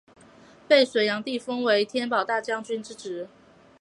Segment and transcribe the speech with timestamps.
[0.67, 3.29] 被隋炀帝封为天保大将军之职。